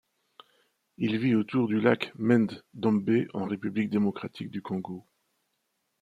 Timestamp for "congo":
4.63-5.05